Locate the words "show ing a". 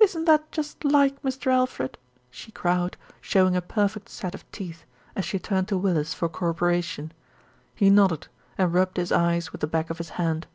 3.20-3.62